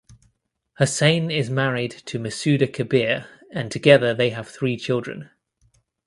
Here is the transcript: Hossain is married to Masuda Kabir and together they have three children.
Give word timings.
Hossain 0.79 1.29
is 1.29 1.51
married 1.51 1.91
to 1.91 2.17
Masuda 2.17 2.65
Kabir 2.65 3.27
and 3.51 3.69
together 3.71 4.15
they 4.15 4.31
have 4.31 4.47
three 4.49 4.75
children. 4.75 5.29